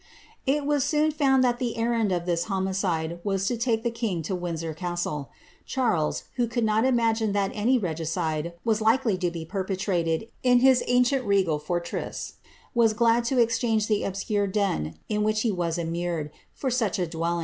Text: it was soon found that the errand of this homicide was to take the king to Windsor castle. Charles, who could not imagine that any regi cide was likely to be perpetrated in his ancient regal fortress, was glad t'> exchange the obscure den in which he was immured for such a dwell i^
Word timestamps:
it 0.47 0.65
was 0.65 0.83
soon 0.83 1.11
found 1.11 1.43
that 1.43 1.59
the 1.59 1.77
errand 1.77 2.11
of 2.11 2.25
this 2.25 2.45
homicide 2.45 3.19
was 3.23 3.45
to 3.45 3.55
take 3.55 3.83
the 3.83 3.91
king 3.91 4.23
to 4.23 4.33
Windsor 4.33 4.73
castle. 4.73 5.29
Charles, 5.63 6.23
who 6.37 6.47
could 6.47 6.63
not 6.63 6.85
imagine 6.85 7.33
that 7.33 7.51
any 7.53 7.77
regi 7.77 8.05
cide 8.05 8.53
was 8.65 8.81
likely 8.81 9.15
to 9.19 9.29
be 9.29 9.45
perpetrated 9.45 10.27
in 10.41 10.57
his 10.61 10.83
ancient 10.87 11.23
regal 11.25 11.59
fortress, 11.59 12.33
was 12.73 12.93
glad 12.93 13.25
t'> 13.25 13.37
exchange 13.39 13.85
the 13.85 14.03
obscure 14.03 14.47
den 14.47 14.97
in 15.07 15.21
which 15.21 15.41
he 15.41 15.51
was 15.51 15.77
immured 15.77 16.31
for 16.51 16.71
such 16.71 16.97
a 16.97 17.05
dwell 17.05 17.37
i^ 17.37 17.39